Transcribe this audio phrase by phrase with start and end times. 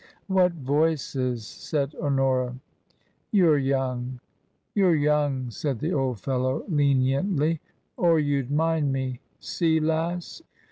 [0.25, 2.55] "What voices?" said Honora.
[3.31, 4.19] "You're young,
[4.73, 7.61] you're young," said the old fellow, leniently,"
[7.97, 9.19] or you'd mind me.
[9.39, 10.41] See, lass